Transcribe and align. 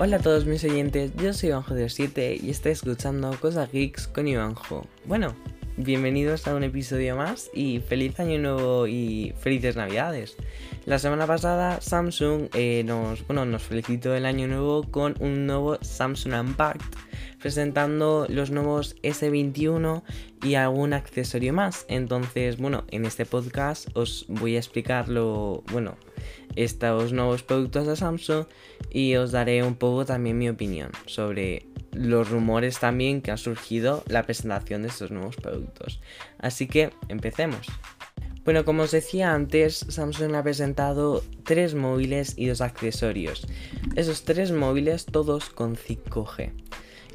Hola 0.00 0.18
a 0.18 0.20
todos 0.20 0.46
mis 0.46 0.62
oyentes, 0.62 1.10
yo 1.16 1.32
soy 1.32 1.48
Ivanjo07 1.48 2.40
y 2.40 2.50
estoy 2.50 2.70
escuchando 2.70 3.36
Cosas 3.40 3.72
Geeks 3.72 4.06
con 4.06 4.28
Ivanjo. 4.28 4.86
Bueno, 5.06 5.34
bienvenidos 5.76 6.46
a 6.46 6.54
un 6.54 6.62
episodio 6.62 7.16
más 7.16 7.50
y 7.52 7.80
feliz 7.80 8.20
año 8.20 8.38
nuevo 8.38 8.86
y 8.86 9.34
felices 9.40 9.74
navidades. 9.74 10.36
La 10.86 11.00
semana 11.00 11.26
pasada 11.26 11.80
Samsung 11.80 12.48
eh, 12.54 12.84
nos, 12.86 13.26
bueno, 13.26 13.44
nos 13.44 13.64
felicitó 13.64 14.14
el 14.14 14.24
año 14.24 14.46
nuevo 14.46 14.84
con 14.88 15.16
un 15.18 15.48
nuevo 15.48 15.78
Samsung 15.80 16.32
Unpacked 16.32 16.96
presentando 17.40 18.26
los 18.28 18.50
nuevos 18.50 18.96
S21 19.02 20.02
y 20.42 20.54
algún 20.54 20.92
accesorio 20.92 21.52
más. 21.52 21.86
Entonces, 21.88 22.58
bueno, 22.58 22.84
en 22.92 23.04
este 23.04 23.26
podcast 23.26 23.88
os 23.94 24.26
voy 24.28 24.56
a 24.56 24.58
explicar 24.58 25.08
lo, 25.08 25.64
bueno, 25.72 25.96
estos 26.58 27.12
nuevos 27.12 27.42
productos 27.42 27.86
de 27.86 27.96
Samsung 27.96 28.46
y 28.90 29.14
os 29.14 29.30
daré 29.30 29.62
un 29.62 29.76
poco 29.76 30.04
también 30.04 30.38
mi 30.38 30.48
opinión 30.48 30.90
sobre 31.06 31.66
los 31.92 32.28
rumores 32.28 32.80
también 32.80 33.22
que 33.22 33.30
ha 33.30 33.36
surgido 33.36 34.02
la 34.08 34.24
presentación 34.24 34.82
de 34.82 34.88
estos 34.88 35.10
nuevos 35.10 35.36
productos. 35.36 36.00
Así 36.38 36.66
que 36.66 36.90
empecemos. 37.08 37.66
Bueno, 38.44 38.64
como 38.64 38.84
os 38.84 38.90
decía 38.90 39.34
antes, 39.34 39.84
Samsung 39.88 40.34
ha 40.34 40.42
presentado 40.42 41.22
tres 41.44 41.74
móviles 41.74 42.34
y 42.36 42.46
dos 42.46 42.60
accesorios. 42.60 43.46
Esos 43.94 44.24
tres 44.24 44.52
móviles 44.52 45.04
todos 45.06 45.50
con 45.50 45.76
5G. 45.76 46.67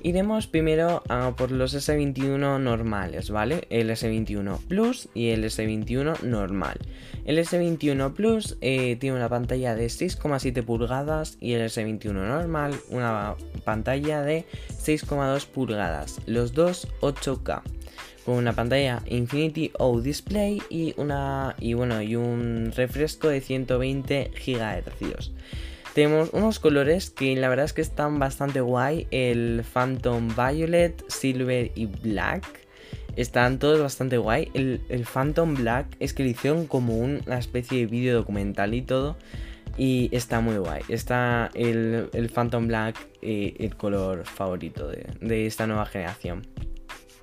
Iremos 0.06 0.48
primero 0.48 1.02
a 1.08 1.34
por 1.38 1.52
los 1.52 1.74
S21 1.74 2.60
normales, 2.60 3.30
¿vale? 3.30 3.68
El 3.70 3.90
S21 3.90 4.60
Plus 4.68 5.08
y 5.14 5.30
el 5.30 5.46
S21 5.46 6.24
normal. 6.24 6.78
El 7.24 7.38
S21 7.38 8.14
Plus 8.14 8.58
eh, 8.60 8.98
tiene 8.98 9.16
una 9.16 9.30
pantalla 9.30 9.76
de 9.76 9.86
6,7 9.86 10.62
pulgadas 10.66 11.38
y 11.40 11.54
el 11.54 11.62
S21 11.70 12.12
normal 12.12 12.76
una 12.90 13.36
pantalla 13.64 14.22
de 14.22 14.46
6,2 14.72 15.46
pulgadas. 15.48 16.20
Los 16.26 16.52
dos 16.52 16.90
8K 17.00 17.62
con 18.26 18.36
una 18.36 18.54
pantalla 18.54 19.02
Infinity 19.08 19.72
O 19.80 20.02
Display 20.02 20.62
y 20.70 20.94
una 20.98 21.56
y 21.60 21.76
bueno 21.76 22.02
y 22.02 22.18
un 22.18 22.74
refresco 22.76 23.30
de 23.30 23.40
120 23.40 24.32
GHz. 24.34 25.32
Tenemos 25.94 26.32
unos 26.34 26.58
colores 26.60 27.12
que 27.12 27.36
la 27.36 27.50
verdad 27.50 27.66
es 27.66 27.74
que 27.74 27.82
están 27.82 28.18
bastante 28.18 28.62
guay. 28.62 29.08
El 29.12 29.64
Phantom 29.64 30.30
Violet, 30.36 31.04
Silver 31.08 31.72
y 31.76 31.86
Black. 31.86 32.44
Están 33.16 33.60
todos 33.60 33.80
bastante 33.80 34.18
guay. 34.18 34.50
El, 34.56 35.06
Phantom 35.06 35.54
Black 35.54 35.86
es 36.00 36.16
que 36.16 36.24
le 36.24 36.30
hicieron 36.30 36.66
como 36.66 36.98
una 36.98 37.38
especie 37.38 37.80
de 37.80 37.86
vídeo 37.86 38.16
documental 38.16 38.74
y 38.74 38.82
todo. 38.82 39.18
Y 39.78 40.10
está 40.12 40.40
muy 40.40 40.58
guay. 40.58 40.82
Está 40.90 41.52
el, 41.54 42.10
Phantom 42.34 42.68
Black, 42.68 42.96
eh, 43.22 43.54
el 43.60 43.76
color 43.76 44.26
favorito 44.26 44.88
de 44.88 45.46
esta 45.46 45.68
nueva 45.68 45.86
generación. 45.86 46.42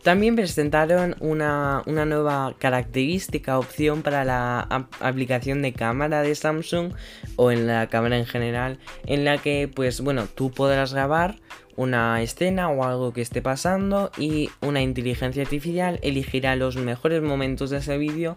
También 0.02 0.34
presentaron 0.34 1.14
una, 1.20 1.82
nueva 1.86 2.54
característica, 2.58 3.58
opción 3.58 4.02
para 4.02 4.24
la 4.24 4.86
aplicación 5.00 5.60
de 5.60 5.74
cámara 5.74 6.22
de 6.22 6.34
Samsung 6.34 6.94
o 7.36 7.50
en 7.50 7.66
la 7.66 7.88
cámara 7.88 8.16
en 8.16 8.24
general, 8.24 8.78
en 9.04 9.26
la 9.26 9.36
que 9.36 9.70
pues 9.72 10.00
bueno, 10.00 10.26
tú 10.34 10.50
podrás 10.50 10.94
grabar 10.94 11.36
una 11.76 12.20
escena 12.22 12.68
o 12.68 12.84
algo 12.84 13.12
que 13.12 13.22
esté 13.22 13.42
pasando 13.42 14.10
y 14.18 14.50
una 14.60 14.82
inteligencia 14.82 15.42
artificial 15.42 15.98
elegirá 16.02 16.56
los 16.56 16.76
mejores 16.76 17.22
momentos 17.22 17.70
de 17.70 17.78
ese 17.78 17.98
vídeo 17.98 18.36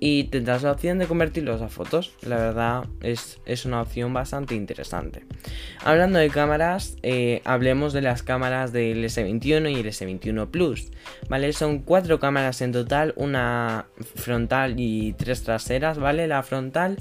y 0.00 0.24
tendrás 0.24 0.62
la 0.62 0.72
opción 0.72 0.98
de 0.98 1.06
convertirlos 1.06 1.62
a 1.62 1.68
fotos. 1.68 2.14
La 2.22 2.36
verdad 2.36 2.84
es, 3.00 3.38
una 3.64 3.82
opción 3.82 4.12
bastante 4.12 4.54
interesante. 4.54 5.24
Hablando 5.82 6.18
de 6.18 6.28
cámaras, 6.30 6.96
eh, 7.02 7.40
hablemos 7.44 7.92
de 7.92 8.02
las 8.02 8.22
cámaras 8.22 8.72
del 8.72 9.04
S21 9.04 9.72
y 9.72 9.80
el 9.80 9.86
S21 9.86 10.50
Plus. 10.50 10.90
¿Vale? 11.28 11.52
Son 11.52 11.78
cuatro 11.78 12.20
cámaras 12.20 12.60
en 12.60 12.72
total, 12.72 13.14
una 13.16 13.86
frontal 14.14 14.74
y 14.78 15.14
tres 15.14 15.42
traseras, 15.42 15.98
¿vale? 15.98 16.26
La 16.26 16.42
frontal 16.42 16.98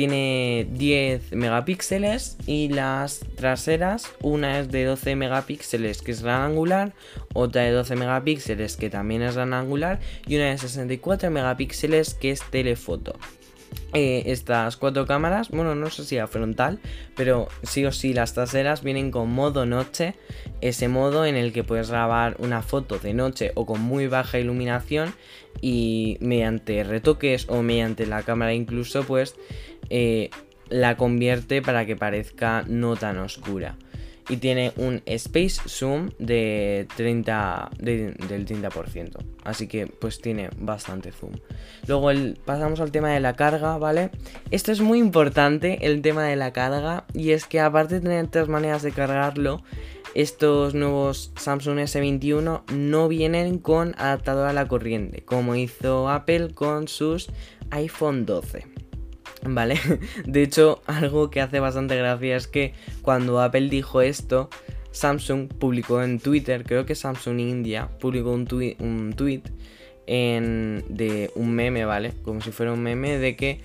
tiene 0.00 0.66
10 0.70 1.32
megapíxeles 1.32 2.38
y 2.46 2.68
las 2.68 3.20
traseras, 3.36 4.10
una 4.22 4.58
es 4.58 4.70
de 4.70 4.86
12 4.86 5.14
megapíxeles 5.14 6.00
que 6.00 6.12
es 6.12 6.22
gran 6.22 6.40
angular, 6.40 6.94
otra 7.34 7.64
de 7.64 7.72
12 7.72 7.96
megapíxeles 7.96 8.78
que 8.78 8.88
también 8.88 9.20
es 9.20 9.34
gran 9.34 9.52
angular 9.52 10.00
y 10.26 10.36
una 10.36 10.46
de 10.46 10.56
64 10.56 11.30
megapíxeles 11.30 12.14
que 12.14 12.30
es 12.30 12.42
telefoto. 12.50 13.18
Eh, 13.92 14.22
estas 14.26 14.76
cuatro 14.76 15.04
cámaras, 15.04 15.50
bueno, 15.50 15.74
no 15.74 15.90
sé 15.90 16.04
si 16.04 16.16
a 16.16 16.26
frontal, 16.26 16.78
pero 17.14 17.48
sí 17.62 17.84
o 17.84 17.92
sí 17.92 18.14
las 18.14 18.32
traseras 18.32 18.82
vienen 18.82 19.10
con 19.10 19.30
modo 19.30 19.66
noche, 19.66 20.14
ese 20.60 20.88
modo 20.88 21.26
en 21.26 21.36
el 21.36 21.52
que 21.52 21.62
puedes 21.62 21.90
grabar 21.90 22.36
una 22.38 22.62
foto 22.62 22.98
de 22.98 23.12
noche 23.12 23.52
o 23.54 23.66
con 23.66 23.80
muy 23.80 24.06
baja 24.06 24.38
iluminación 24.38 25.12
y 25.60 26.16
mediante 26.20 26.84
retoques 26.84 27.46
o 27.48 27.62
mediante 27.62 28.06
la 28.06 28.22
cámara 28.22 28.54
incluso, 28.54 29.02
pues 29.02 29.34
eh, 29.90 30.30
la 30.68 30.96
convierte 30.96 31.62
para 31.62 31.84
que 31.84 31.96
parezca 31.96 32.64
no 32.66 32.96
tan 32.96 33.18
oscura 33.18 33.76
y 34.30 34.36
tiene 34.36 34.72
un 34.76 35.02
Space 35.06 35.60
Zoom 35.68 36.10
de 36.20 36.86
30, 36.96 37.70
del 37.80 38.16
30%. 38.16 39.18
Así 39.42 39.66
que 39.66 39.88
pues 39.88 40.20
tiene 40.20 40.50
bastante 40.56 41.10
zoom. 41.10 41.32
Luego 41.88 42.10
pasamos 42.44 42.80
al 42.80 42.92
tema 42.92 43.10
de 43.10 43.18
la 43.18 43.34
carga, 43.34 43.76
¿vale? 43.76 44.10
Esto 44.52 44.70
es 44.70 44.80
muy 44.80 45.00
importante, 45.00 45.84
el 45.84 46.00
tema 46.00 46.24
de 46.24 46.36
la 46.36 46.52
carga. 46.52 47.06
Y 47.12 47.32
es 47.32 47.46
que 47.46 47.58
aparte 47.58 47.96
de 47.96 48.02
tener 48.02 48.28
tres 48.28 48.46
maneras 48.46 48.82
de 48.82 48.92
cargarlo, 48.92 49.64
estos 50.14 50.74
nuevos 50.74 51.32
Samsung 51.34 51.78
S21 51.78 52.70
no 52.72 53.08
vienen 53.08 53.58
con 53.58 53.96
adaptador 53.98 54.46
a 54.46 54.52
la 54.52 54.68
corriente, 54.68 55.24
como 55.24 55.56
hizo 55.56 56.08
Apple 56.08 56.54
con 56.54 56.86
sus 56.86 57.30
iPhone 57.70 58.26
12. 58.26 58.79
¿Vale? 59.42 59.80
De 60.26 60.42
hecho, 60.42 60.82
algo 60.86 61.30
que 61.30 61.40
hace 61.40 61.60
bastante 61.60 61.96
gracia 61.96 62.36
es 62.36 62.46
que 62.46 62.74
cuando 63.02 63.40
Apple 63.40 63.68
dijo 63.68 64.00
esto, 64.02 64.50
Samsung 64.92 65.48
publicó 65.48 66.02
en 66.02 66.18
Twitter, 66.18 66.64
creo 66.64 66.84
que 66.84 66.94
Samsung 66.94 67.40
India, 67.40 67.88
publicó 68.00 68.32
un, 68.32 68.46
un 68.80 69.12
tweet 69.16 69.42
en, 70.06 70.84
de 70.88 71.30
un 71.34 71.52
meme, 71.52 71.84
¿vale? 71.84 72.12
Como 72.22 72.40
si 72.40 72.50
fuera 72.50 72.72
un 72.72 72.82
meme 72.82 73.18
de 73.18 73.36
que 73.36 73.60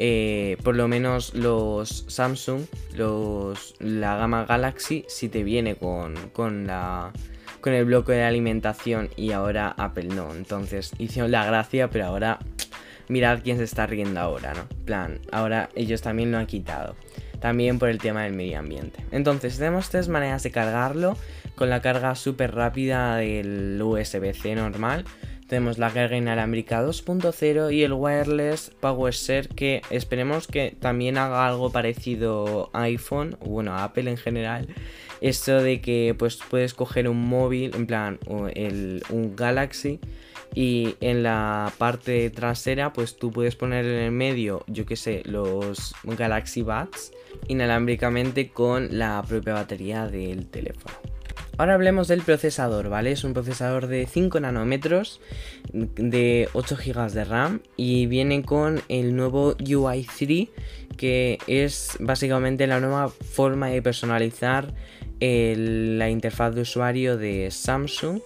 eh, 0.00 0.56
por 0.62 0.76
lo 0.76 0.86
menos 0.86 1.34
los 1.34 2.04
Samsung, 2.06 2.62
los, 2.94 3.74
la 3.80 4.16
gama 4.16 4.44
Galaxy, 4.44 5.04
si 5.08 5.28
te 5.28 5.42
viene 5.42 5.74
con, 5.74 6.14
con, 6.32 6.68
la, 6.68 7.12
con 7.60 7.72
el 7.72 7.84
bloque 7.84 8.12
de 8.12 8.22
alimentación 8.22 9.10
y 9.16 9.32
ahora 9.32 9.74
Apple 9.76 10.08
no. 10.14 10.32
Entonces 10.32 10.92
hicieron 10.98 11.32
la 11.32 11.44
gracia, 11.44 11.90
pero 11.90 12.06
ahora 12.06 12.38
mirad 13.08 13.40
quién 13.42 13.58
se 13.58 13.64
está 13.64 13.86
riendo 13.86 14.20
ahora, 14.20 14.54
¿no? 14.54 14.68
plan, 14.84 15.20
ahora 15.32 15.68
ellos 15.74 16.02
también 16.02 16.32
lo 16.32 16.38
han 16.38 16.46
quitado. 16.46 16.96
También 17.40 17.78
por 17.78 17.88
el 17.88 17.98
tema 17.98 18.24
del 18.24 18.32
medio 18.32 18.58
ambiente. 18.58 19.04
Entonces, 19.12 19.58
tenemos 19.58 19.90
tres 19.90 20.08
maneras 20.08 20.42
de 20.42 20.50
cargarlo. 20.50 21.16
Con 21.54 21.70
la 21.70 21.82
carga 21.82 22.14
súper 22.14 22.54
rápida 22.54 23.16
del 23.16 23.80
USB-C 23.80 24.54
normal. 24.54 25.04
Tenemos 25.48 25.78
la 25.78 25.90
carga 25.90 26.16
inalámbrica 26.16 26.84
2.0 26.84 27.72
y 27.72 27.82
el 27.82 27.94
wireless 27.94 28.70
PowerShare 28.80 29.48
que 29.48 29.80
esperemos 29.88 30.46
que 30.46 30.76
también 30.78 31.16
haga 31.16 31.46
algo 31.46 31.72
parecido 31.72 32.68
a 32.74 32.82
iPhone, 32.82 33.38
bueno, 33.40 33.74
Apple 33.76 34.10
en 34.10 34.18
general. 34.18 34.68
Esto 35.20 35.62
de 35.62 35.80
que 35.80 36.14
pues 36.18 36.38
puedes 36.48 36.74
coger 36.74 37.08
un 37.08 37.28
móvil, 37.28 37.74
en 37.74 37.86
plan, 37.86 38.18
el, 38.54 39.02
un 39.10 39.34
Galaxy 39.36 40.00
y 40.54 40.96
en 41.00 41.22
la 41.22 41.72
parte 41.78 42.30
trasera 42.30 42.92
pues 42.92 43.16
tú 43.16 43.30
puedes 43.30 43.54
poner 43.54 43.84
en 43.84 43.98
el 43.98 44.12
medio 44.12 44.64
yo 44.66 44.86
que 44.86 44.96
sé 44.96 45.22
los 45.26 45.94
Galaxy 46.04 46.62
Buds 46.62 47.12
inalámbricamente 47.48 48.48
con 48.48 48.98
la 48.98 49.22
propia 49.28 49.52
batería 49.52 50.06
del 50.06 50.46
teléfono 50.46 50.94
Ahora 51.58 51.74
hablemos 51.74 52.06
del 52.06 52.22
procesador, 52.22 52.88
¿vale? 52.88 53.10
Es 53.10 53.24
un 53.24 53.34
procesador 53.34 53.88
de 53.88 54.06
5 54.06 54.38
nanómetros, 54.38 55.20
de 55.72 56.48
8 56.52 56.76
GB 56.76 57.10
de 57.10 57.24
RAM 57.24 57.62
y 57.76 58.06
viene 58.06 58.44
con 58.44 58.80
el 58.88 59.16
nuevo 59.16 59.56
UI 59.58 60.06
3, 60.06 60.48
que 60.96 61.38
es 61.48 61.96
básicamente 61.98 62.68
la 62.68 62.78
nueva 62.78 63.08
forma 63.08 63.70
de 63.70 63.82
personalizar 63.82 64.72
la 65.20 66.10
interfaz 66.10 66.54
de 66.54 66.62
usuario 66.62 67.16
de 67.16 67.50
Samsung 67.50 68.20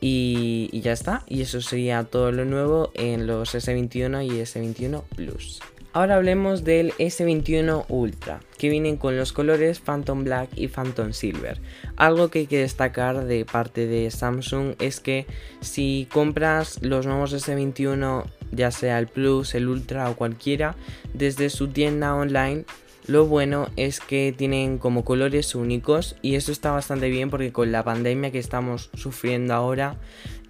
y, 0.00 0.80
ya 0.80 0.92
está. 0.92 1.22
Y 1.26 1.42
eso 1.42 1.60
sería 1.60 2.04
todo 2.04 2.30
lo 2.30 2.44
nuevo 2.44 2.90
en 2.94 3.26
los 3.26 3.54
S21 3.54 4.26
y 4.26 4.30
S21 4.40 5.02
Plus. 5.16 5.60
Ahora 5.94 6.16
hablemos 6.16 6.64
del 6.64 6.92
S21 6.94 7.84
Ultra, 7.88 8.40
que 8.58 8.68
vienen 8.68 8.96
con 8.96 9.16
los 9.16 9.32
colores 9.32 9.78
Phantom 9.78 10.24
Black 10.24 10.50
y 10.56 10.66
Phantom 10.66 11.12
Silver. 11.12 11.60
Algo 11.96 12.30
que 12.30 12.40
hay 12.40 12.46
que 12.48 12.58
destacar 12.58 13.24
de 13.24 13.44
parte 13.44 13.86
de 13.86 14.10
Samsung 14.10 14.74
es 14.80 14.98
que 14.98 15.26
si 15.60 16.08
compras 16.12 16.80
los 16.82 17.06
nuevos 17.06 17.32
S21, 17.32 18.24
ya 18.50 18.72
sea 18.72 18.98
el 18.98 19.06
Plus, 19.06 19.54
el 19.54 19.68
Ultra 19.68 20.10
o 20.10 20.16
cualquiera, 20.16 20.74
desde 21.12 21.48
su 21.48 21.68
tienda 21.68 22.16
online 22.16 22.64
Lo 23.06 23.26
bueno 23.26 23.68
es 23.76 24.00
que 24.00 24.34
tienen 24.36 24.78
como 24.78 25.04
colores 25.04 25.54
únicos 25.54 26.16
y 26.22 26.36
eso 26.36 26.52
está 26.52 26.70
bastante 26.70 27.10
bien 27.10 27.28
porque 27.28 27.52
con 27.52 27.70
la 27.70 27.84
pandemia 27.84 28.30
que 28.30 28.38
estamos 28.38 28.88
sufriendo 28.94 29.52
ahora 29.52 29.98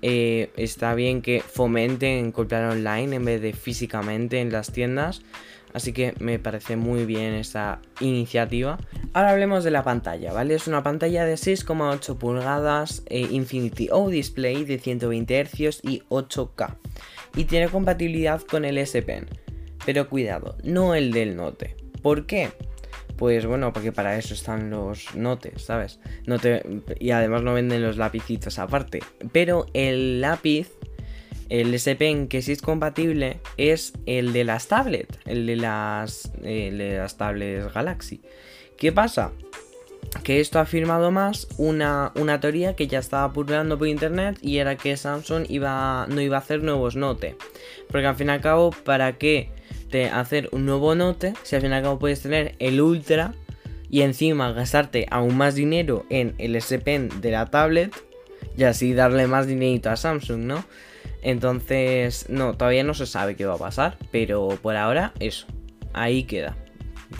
eh, 0.02 0.50
está 0.56 0.94
bien 0.94 1.20
que 1.20 1.40
fomenten 1.40 2.30
comprar 2.30 2.70
online 2.70 3.16
en 3.16 3.24
vez 3.24 3.42
de 3.42 3.54
físicamente 3.54 4.40
en 4.40 4.52
las 4.52 4.70
tiendas. 4.70 5.22
Así 5.72 5.92
que 5.92 6.14
me 6.20 6.38
parece 6.38 6.76
muy 6.76 7.04
bien 7.04 7.34
esta 7.34 7.80
iniciativa. 7.98 8.78
Ahora 9.12 9.32
hablemos 9.32 9.64
de 9.64 9.72
la 9.72 9.82
pantalla, 9.82 10.32
¿vale? 10.32 10.54
Es 10.54 10.68
una 10.68 10.84
pantalla 10.84 11.24
de 11.24 11.34
6,8 11.34 12.16
pulgadas, 12.16 13.02
eh, 13.06 13.26
Infinity 13.32 13.88
O 13.90 14.08
Display 14.08 14.64
de 14.64 14.78
120 14.78 15.44
Hz 15.46 15.80
y 15.82 16.02
8K. 16.08 16.76
Y 17.34 17.44
tiene 17.46 17.68
compatibilidad 17.68 18.40
con 18.42 18.64
el 18.64 18.78
S 18.78 19.02
Pen. 19.02 19.26
Pero 19.84 20.08
cuidado, 20.08 20.56
no 20.62 20.94
el 20.94 21.10
del 21.10 21.34
Note. 21.34 21.83
¿Por 22.04 22.26
qué? 22.26 22.50
Pues 23.16 23.46
bueno, 23.46 23.72
porque 23.72 23.90
para 23.90 24.18
eso 24.18 24.34
están 24.34 24.68
los 24.68 25.14
notes, 25.14 25.62
¿sabes? 25.62 26.00
y 27.00 27.10
además 27.12 27.42
no 27.42 27.54
venden 27.54 27.82
los 27.82 27.96
lapicitos 27.96 28.58
aparte. 28.58 29.00
Pero 29.32 29.64
el 29.72 30.20
lápiz, 30.20 30.70
el 31.48 31.72
S 31.72 31.96
Pen 31.96 32.28
que 32.28 32.42
sí 32.42 32.52
es 32.52 32.60
compatible, 32.60 33.40
es 33.56 33.94
el 34.04 34.34
de 34.34 34.44
las 34.44 34.68
tablets. 34.68 35.18
El 35.24 35.46
de 35.46 35.56
las, 35.56 36.30
de 36.42 36.98
las 36.98 37.16
tablets 37.16 37.72
Galaxy. 37.72 38.20
¿Qué 38.76 38.92
pasa? 38.92 39.32
Que 40.22 40.40
esto 40.40 40.58
ha 40.58 40.62
afirmado 40.62 41.10
más 41.10 41.48
una, 41.58 42.12
una, 42.14 42.40
teoría 42.40 42.76
que 42.76 42.86
ya 42.86 42.98
estaba 42.98 43.32
pululando 43.32 43.78
por 43.78 43.88
internet 43.88 44.38
y 44.40 44.58
era 44.58 44.76
que 44.76 44.96
Samsung 44.96 45.46
iba, 45.48 46.06
no 46.08 46.20
iba 46.20 46.36
a 46.36 46.40
hacer 46.40 46.62
nuevos 46.62 46.96
Note. 46.96 47.36
Porque 47.88 48.06
al 48.06 48.16
fin 48.16 48.28
y 48.28 48.30
al 48.30 48.40
cabo, 48.40 48.70
¿para 48.70 49.18
qué 49.18 49.50
hacer 50.02 50.48
un 50.52 50.66
nuevo 50.66 50.94
Note 50.94 51.34
si 51.42 51.54
al 51.54 51.62
fin 51.62 51.70
y 51.70 51.74
al 51.74 51.82
cabo 51.82 51.98
puedes 51.98 52.20
tener 52.20 52.56
el 52.58 52.80
Ultra 52.80 53.32
y 53.88 54.02
encima 54.02 54.52
gastarte 54.52 55.06
aún 55.10 55.36
más 55.36 55.54
dinero 55.54 56.04
en 56.10 56.34
el 56.38 56.56
S 56.56 56.78
Pen 56.80 57.08
de 57.20 57.30
la 57.30 57.46
tablet 57.46 57.94
y 58.56 58.64
así 58.64 58.92
darle 58.92 59.26
más 59.26 59.46
dinerito 59.46 59.90
a 59.90 59.96
Samsung, 59.96 60.40
¿no? 60.40 60.64
Entonces, 61.22 62.26
no, 62.28 62.56
todavía 62.56 62.84
no 62.84 62.94
se 62.94 63.06
sabe 63.06 63.36
qué 63.36 63.46
va 63.46 63.54
a 63.54 63.58
pasar, 63.58 63.96
pero 64.10 64.58
por 64.60 64.76
ahora 64.76 65.12
eso, 65.20 65.46
ahí 65.92 66.24
queda. 66.24 66.56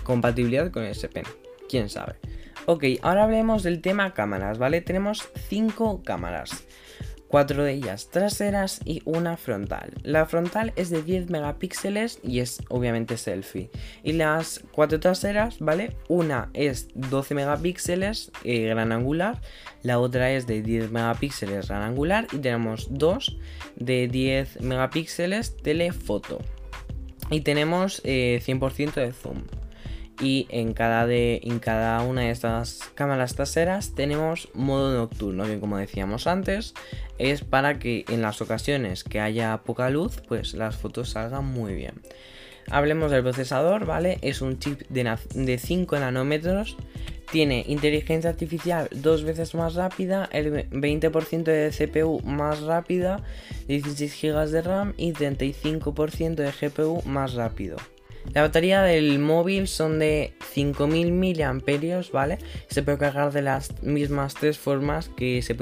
Compatibilidad 0.02 0.70
con 0.70 0.82
el 0.82 0.90
S 0.90 1.08
Pen, 1.08 1.24
quién 1.68 1.88
sabe. 1.88 2.16
Ok, 2.66 2.84
ahora 3.02 3.24
hablemos 3.24 3.62
del 3.62 3.80
tema 3.80 4.14
cámaras, 4.14 4.58
¿vale? 4.58 4.80
Tenemos 4.80 5.28
5 5.48 6.02
cámaras 6.02 6.64
cuatro 7.34 7.64
de 7.64 7.72
ellas 7.72 8.10
traseras 8.12 8.80
y 8.84 9.02
una 9.04 9.36
frontal. 9.36 9.92
La 10.04 10.24
frontal 10.24 10.72
es 10.76 10.88
de 10.90 11.02
10 11.02 11.30
megapíxeles 11.30 12.20
y 12.22 12.38
es 12.38 12.62
obviamente 12.68 13.16
selfie. 13.16 13.70
Y 14.04 14.12
las 14.12 14.62
cuatro 14.70 15.00
traseras, 15.00 15.58
¿vale? 15.58 15.96
Una 16.06 16.50
es 16.54 16.90
12 16.94 17.34
megapíxeles 17.34 18.30
eh, 18.44 18.68
gran 18.68 18.92
angular, 18.92 19.40
la 19.82 19.98
otra 19.98 20.30
es 20.30 20.46
de 20.46 20.62
10 20.62 20.92
megapíxeles 20.92 21.66
gran 21.66 21.82
angular 21.82 22.28
y 22.30 22.38
tenemos 22.38 22.86
dos 22.88 23.36
de 23.74 24.06
10 24.06 24.60
megapíxeles 24.60 25.56
telefoto. 25.56 26.38
Y 27.30 27.40
tenemos 27.40 28.00
100% 28.04 28.96
eh, 28.96 29.06
de 29.06 29.12
zoom 29.12 29.42
y 30.20 30.46
en 30.50 30.72
cada, 30.74 31.06
de, 31.06 31.40
en 31.42 31.58
cada 31.58 32.00
una 32.02 32.22
de 32.22 32.30
estas 32.30 32.80
cámaras 32.94 33.34
traseras 33.34 33.94
tenemos 33.94 34.48
modo 34.54 34.96
nocturno 34.96 35.44
que 35.44 35.58
como 35.58 35.76
decíamos 35.76 36.26
antes 36.26 36.74
es 37.18 37.42
para 37.42 37.78
que 37.78 38.04
en 38.08 38.22
las 38.22 38.40
ocasiones 38.40 39.04
que 39.04 39.20
haya 39.20 39.56
poca 39.58 39.90
luz 39.90 40.22
pues 40.26 40.54
las 40.54 40.76
fotos 40.76 41.10
salgan 41.10 41.44
muy 41.44 41.74
bien. 41.74 41.94
Hablemos 42.70 43.10
del 43.10 43.22
procesador, 43.22 43.84
¿vale? 43.84 44.18
Es 44.22 44.40
un 44.40 44.58
chip 44.58 44.80
de, 44.88 45.18
de 45.34 45.58
5 45.58 45.98
nanómetros 45.98 46.78
tiene 47.34 47.64
inteligencia 47.66 48.30
artificial 48.30 48.88
dos 48.92 49.24
veces 49.24 49.56
más 49.56 49.74
rápida, 49.74 50.28
el 50.30 50.70
20% 50.70 51.42
de 51.42 51.70
CPU 51.70 52.20
más 52.20 52.60
rápida, 52.60 53.24
16 53.66 54.22
GB 54.22 54.50
de 54.50 54.62
RAM 54.62 54.94
y 54.96 55.12
35% 55.12 56.36
de 56.36 56.52
GPU 56.52 57.02
más 57.06 57.34
rápido. 57.34 57.76
La 58.32 58.42
batería 58.42 58.82
del 58.82 59.18
móvil 59.18 59.68
son 59.68 59.98
de 59.98 60.34
5000 60.52 61.12
mAh, 61.12 62.02
¿vale? 62.12 62.38
Se 62.68 62.82
puede 62.82 62.98
cargar 62.98 63.32
de 63.32 63.42
las 63.42 63.82
mismas 63.82 64.34
tres 64.34 64.58
formas 64.58 65.08
que 65.08 65.40
se, 65.42 65.56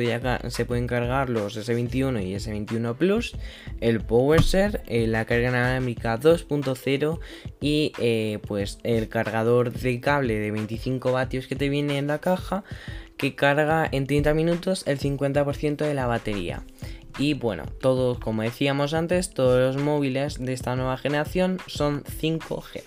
se 0.50 0.64
pueden 0.64 0.86
cargar 0.86 1.28
los 1.28 1.56
S21 1.56 2.24
y 2.24 2.34
S21 2.34 2.96
Plus, 2.96 3.36
el 3.80 4.00
PowerShare, 4.00 4.80
eh, 4.86 5.06
la 5.06 5.24
carga 5.24 5.50
inalámbrica 5.50 6.18
2.0 6.18 7.18
y 7.60 7.92
eh, 7.98 8.38
pues 8.46 8.78
el 8.84 9.08
cargador 9.08 9.72
de 9.72 10.00
cable 10.00 10.38
de 10.38 10.50
25 10.50 11.12
vatios 11.12 11.46
que 11.46 11.56
te 11.56 11.68
viene 11.68 11.98
en 11.98 12.06
la 12.06 12.20
caja 12.20 12.64
que 13.16 13.34
carga 13.34 13.88
en 13.90 14.06
30 14.06 14.34
minutos 14.34 14.82
el 14.86 14.98
50% 14.98 15.76
de 15.76 15.94
la 15.94 16.06
batería. 16.06 16.62
Y 17.18 17.34
bueno, 17.34 17.64
todos, 17.80 18.18
como 18.18 18.42
decíamos 18.42 18.94
antes, 18.94 19.34
todos 19.34 19.74
los 19.74 19.82
móviles 19.82 20.38
de 20.38 20.52
esta 20.52 20.76
nueva 20.76 20.96
generación 20.96 21.58
son 21.66 22.04
5G. 22.04 22.82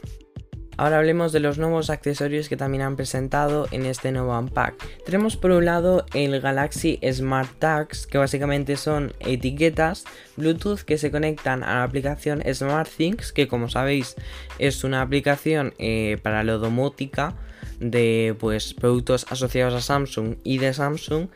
Ahora 0.78 0.98
hablemos 0.98 1.32
de 1.32 1.40
los 1.40 1.58
nuevos 1.58 1.90
accesorios 1.90 2.50
que 2.50 2.58
también 2.58 2.84
han 2.84 2.98
presentado 2.98 3.68
en 3.72 3.86
este 3.86 4.12
nuevo 4.12 4.38
unpack. 4.38 4.76
Tenemos 5.06 5.38
por 5.38 5.52
un 5.52 5.64
lado 5.64 6.06
el 6.14 6.42
Galaxy 6.42 7.00
Smart 7.14 7.50
Tags, 7.60 8.06
que 8.06 8.18
básicamente 8.18 8.76
son 8.76 9.14
etiquetas 9.22 10.04
Bluetooth 10.36 10.82
que 10.82 10.98
se 10.98 11.12
conectan 11.12 11.64
a 11.64 11.76
la 11.76 11.84
aplicación 11.84 12.44
SmartThings, 12.46 13.32
que 13.32 13.48
como 13.48 13.70
sabéis 13.70 14.16
es 14.60 14.84
una 14.84 15.02
aplicación 15.02 15.74
eh, 15.78 16.18
para 16.22 16.44
la 16.44 16.54
domótica 16.54 17.36
de 17.80 18.36
pues 18.40 18.74
productos 18.74 19.26
asociados 19.30 19.74
a 19.74 19.82
Samsung 19.82 20.36
y 20.44 20.58
de 20.58 20.74
Samsung 20.74 21.28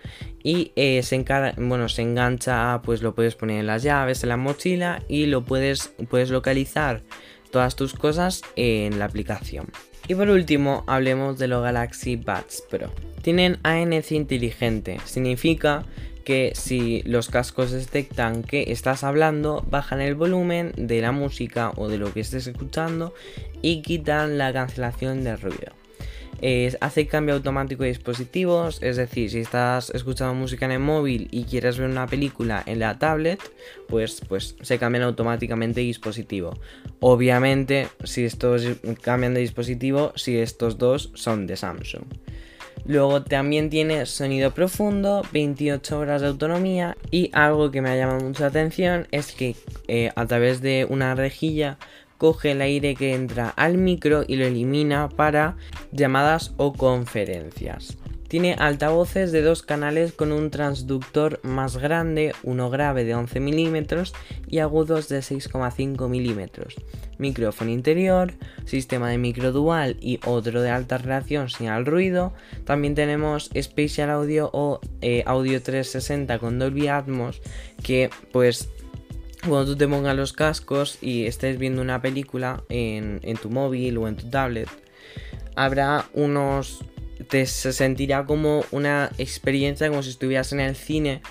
y 0.44 0.72
eh, 0.76 1.02
se 1.04 1.26
bueno 1.58 1.90
se 1.90 2.02
engancha 2.02 2.82
pues 2.84 3.02
lo 3.02 3.14
puedes 3.14 3.36
poner 3.36 3.60
en 3.60 3.68
las 3.68 3.84
llaves 3.84 4.24
en 4.24 4.30
la 4.30 4.38
mochila 4.38 5.04
y 5.08 5.26
lo 5.26 5.44
puedes 5.44 5.94
puedes 6.10 6.30
localizar 6.30 7.02
todas 7.52 7.76
tus 7.76 7.94
cosas 7.94 8.42
en 8.56 9.00
la 9.00 9.06
aplicación. 9.06 9.68
Y 10.08 10.16
por 10.16 10.30
último 10.30 10.84
hablemos 10.88 11.38
de 11.38 11.48
los 11.48 11.64
Galaxy 11.64 12.16
Buds 12.16 12.64
Pro. 12.70 12.92
Tienen 13.22 13.60
ANC 13.64 14.12
inteligente. 14.12 14.98
Significa 15.06 15.86
que 16.24 16.52
si 16.56 17.02
los 17.04 17.30
cascos 17.30 17.72
detectan 17.72 18.44
que 18.44 18.72
estás 18.72 19.04
hablando, 19.04 19.66
bajan 19.70 20.02
el 20.02 20.16
volumen 20.16 20.74
de 20.78 21.02
la 21.02 21.12
música 21.12 21.72
o 21.76 21.88
de 21.88 21.98
lo 21.98 22.14
que 22.14 22.22
estés 22.22 22.48
escuchando 22.48 23.14
y 23.62 23.82
quitan 23.82 24.38
la 24.38 24.54
cancelación 24.54 25.24
del 25.24 25.40
ruido 25.40 25.79
hace 26.80 27.08
cambio 27.08 27.36
automático 27.36 27.84
de 27.84 27.90
dispositivos, 27.90 28.82
es 28.82 28.98
decir, 28.98 29.30
si 29.30 29.40
estás 29.40 29.90
escuchando 29.92 30.34
música 30.34 30.66
en 30.66 30.72
el 30.72 30.80
móvil 30.80 31.28
y 31.32 31.44
quieres 31.44 31.78
ver 31.78 31.90
una 31.90 32.08
película 32.08 32.64
en 32.66 32.80
la 32.80 32.98
tablet, 32.98 33.40
pues, 33.88 34.22
pues 34.28 34.56
se 34.62 34.80
cambian 34.80 35.04
automáticamente 35.04 35.82
de 35.82 35.88
dispositivo. 35.88 36.58
Obviamente, 37.00 37.88
si 38.04 38.26
estos 38.26 38.66
cambian 39.02 39.34
de 39.34 39.42
dispositivo, 39.42 40.14
si 40.16 40.38
estos 40.38 40.78
dos 40.78 41.12
son 41.16 41.48
de 41.48 41.58
Samsung. 41.58 42.04
Luego 42.86 43.22
también 43.22 43.70
tiene 43.70 44.06
sonido 44.06 44.52
profundo, 44.52 45.22
28 45.32 46.00
horas 46.00 46.22
de 46.22 46.28
autonomía 46.28 46.98
y 47.12 47.30
algo 47.34 47.72
que 47.72 47.82
me 47.82 47.90
ha 47.90 47.96
llamado 47.96 48.22
mucha 48.22 48.48
atención 48.48 49.08
es 49.12 49.32
que 49.32 49.56
eh, 49.88 50.12
a 50.16 50.26
través 50.26 50.62
de 50.62 50.88
una 50.90 51.14
rejilla 51.14 51.78
coge 52.20 52.52
el 52.52 52.62
aire 52.62 52.94
que 52.94 53.16
entra 53.16 53.50
al 53.50 53.80
micro 53.80 54.24
y 54.28 54.36
lo 54.36 54.46
elimina 54.46 55.10
para 55.10 55.56
llamadas 55.92 56.54
o 56.58 56.74
conferencias. 56.74 57.98
Tiene 58.30 58.54
altavoces 58.60 59.32
de 59.32 59.42
dos 59.42 59.64
canales 59.64 60.12
con 60.12 60.32
un 60.32 60.52
transductor 60.52 61.40
más 61.42 61.78
grande, 61.78 62.34
uno 62.44 62.70
grave 62.70 63.04
de 63.04 63.16
11 63.16 63.40
milímetros 63.40 64.14
y 64.48 64.60
agudos 64.60 65.10
de 65.10 65.20
6,5 65.20 66.08
milímetros. 66.08 66.76
Micrófono 67.18 67.72
interior, 67.72 68.34
sistema 68.66 69.10
de 69.10 69.18
micro 69.18 69.52
dual 69.52 69.98
y 70.00 70.20
otro 70.26 70.62
de 70.62 70.70
alta 70.70 71.00
relación 71.00 71.50
señal 71.50 71.88
ruido. 71.88 72.34
También 72.66 72.94
tenemos 72.94 73.50
Spatial 73.60 74.12
Audio 74.12 74.52
o 74.54 74.80
eh, 75.02 75.24
Audio 75.26 75.60
360 75.64 76.38
con 76.38 76.60
Dolby 76.60 76.88
Atmos 76.88 77.42
que 77.82 78.12
pues 78.32 78.70
cuando 79.48 79.72
tú 79.72 79.78
te 79.78 79.88
pongas 79.88 80.16
los 80.16 80.34
cascos 80.34 80.98
y 81.02 81.26
estés 81.26 81.58
viendo 81.58 81.82
una 81.82 82.02
película 82.02 82.64
en, 82.70 83.22
tu 83.42 83.50
móvil 83.50 83.98
o 83.98 84.08
en 84.08 84.16
tu 84.16 84.30
tablet, 84.30 84.70
habrá 85.56 86.06
unos... 86.14 86.80
te 87.30 87.46
se 87.46 87.74
sentirá 87.74 88.26
como 88.26 88.66
una 88.72 89.12
experiencia 89.18 89.90
como 89.90 90.04
si 90.04 90.10
estuvieras 90.10 90.52
en 90.52 90.60
el 90.60 90.76
cine 90.76 91.22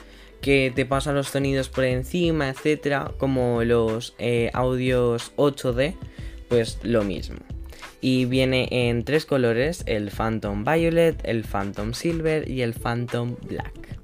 que 0.40 0.72
te 0.74 0.86
pasan 0.86 1.14
los 1.14 1.28
sonidos 1.28 1.68
por 1.68 1.84
encima, 1.84 2.48
etcétera, 2.48 3.12
como 3.18 3.64
los 3.64 4.14
eh, 4.18 4.50
audios 4.54 5.32
8D, 5.36 5.96
pues 6.48 6.78
lo 6.82 7.02
mismo. 7.02 7.38
Y 8.00 8.26
viene 8.26 8.68
en 8.70 9.04
tres 9.04 9.26
colores, 9.26 9.82
el 9.86 10.10
Phantom 10.10 10.64
Violet, 10.64 11.20
el 11.24 11.42
Phantom 11.42 11.92
Silver 11.92 12.48
y 12.48 12.62
el 12.62 12.72
Phantom 12.72 13.34
Black. 13.48 13.98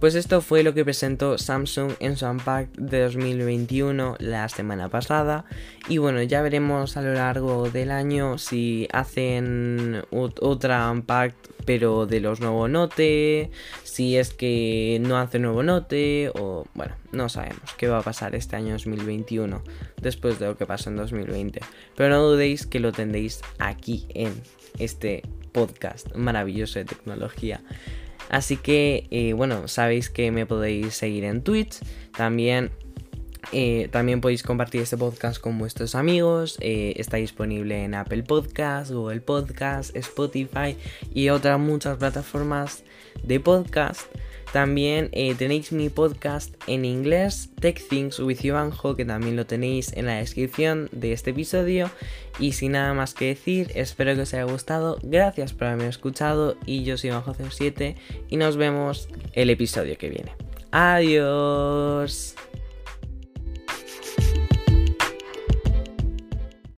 Pues 0.00 0.14
esto 0.14 0.40
fue 0.40 0.62
lo 0.62 0.74
que 0.74 0.84
presentó 0.84 1.38
Samsung 1.38 1.92
en 2.00 2.16
su 2.16 2.26
Unpacked 2.26 2.78
de 2.78 3.02
2021 3.02 4.16
la 4.18 4.48
semana 4.48 4.88
pasada. 4.88 5.46
Y 5.88 5.98
bueno, 5.98 6.22
ya 6.22 6.42
veremos 6.42 6.96
a 6.96 7.02
lo 7.02 7.14
largo 7.14 7.70
del 7.70 7.90
año 7.90 8.36
si 8.38 8.88
hacen 8.92 10.02
otra 10.10 10.90
Unpacked 10.90 11.54
pero 11.64 12.06
de 12.06 12.20
los 12.20 12.40
nuevos 12.40 12.68
Note, 12.70 13.50
si 13.82 14.16
es 14.16 14.34
que 14.34 14.98
no 15.00 15.18
hace 15.18 15.38
nuevo 15.38 15.62
Note 15.62 16.30
o 16.34 16.66
bueno, 16.74 16.94
no 17.12 17.28
sabemos 17.28 17.74
qué 17.78 17.88
va 17.88 17.98
a 17.98 18.02
pasar 18.02 18.34
este 18.34 18.56
año 18.56 18.72
2021 18.72 19.62
después 20.00 20.38
de 20.38 20.46
lo 20.46 20.56
que 20.56 20.66
pasó 20.66 20.90
en 20.90 20.96
2020. 20.96 21.60
Pero 21.96 22.10
no 22.10 22.22
dudéis 22.22 22.66
que 22.66 22.80
lo 22.80 22.92
tendréis 22.92 23.40
aquí 23.58 24.06
en 24.10 24.34
este 24.78 25.22
podcast 25.52 26.14
maravilloso 26.14 26.78
de 26.78 26.84
tecnología. 26.84 27.62
Así 28.28 28.56
que, 28.56 29.06
eh, 29.10 29.32
bueno, 29.32 29.68
sabéis 29.68 30.10
que 30.10 30.30
me 30.30 30.46
podéis 30.46 30.94
seguir 30.94 31.24
en 31.24 31.42
Twitch. 31.42 31.78
También, 32.16 32.70
eh, 33.52 33.88
también 33.90 34.20
podéis 34.20 34.42
compartir 34.42 34.80
este 34.80 34.96
podcast 34.96 35.40
con 35.40 35.58
vuestros 35.58 35.94
amigos. 35.94 36.56
Eh, 36.60 36.94
está 36.96 37.16
disponible 37.18 37.84
en 37.84 37.94
Apple 37.94 38.22
Podcast, 38.22 38.90
Google 38.90 39.20
Podcast, 39.20 39.94
Spotify 39.96 40.76
y 41.12 41.28
otras 41.28 41.58
muchas 41.58 41.98
plataformas 41.98 42.84
de 43.22 43.40
podcast. 43.40 44.02
También 44.54 45.08
eh, 45.10 45.34
tenéis 45.34 45.72
mi 45.72 45.88
podcast 45.88 46.54
en 46.68 46.84
inglés, 46.84 47.50
Tech 47.58 47.82
Things 47.88 48.20
with 48.20 48.44
Ivanjo, 48.44 48.94
que 48.94 49.04
también 49.04 49.34
lo 49.34 49.46
tenéis 49.46 49.92
en 49.94 50.06
la 50.06 50.18
descripción 50.18 50.88
de 50.92 51.12
este 51.12 51.30
episodio. 51.30 51.90
Y 52.38 52.52
sin 52.52 52.70
nada 52.70 52.94
más 52.94 53.14
que 53.14 53.26
decir, 53.26 53.72
espero 53.74 54.14
que 54.14 54.20
os 54.20 54.32
haya 54.32 54.44
gustado. 54.44 55.00
Gracias 55.02 55.52
por 55.52 55.66
haberme 55.66 55.88
escuchado. 55.88 56.56
Y 56.66 56.84
yo 56.84 56.96
soy 56.96 57.10
Ivanjo07 57.10 57.96
y 58.30 58.36
nos 58.36 58.56
vemos 58.56 59.08
el 59.32 59.50
episodio 59.50 59.98
que 59.98 60.08
viene. 60.08 60.30
Adiós. 60.70 62.36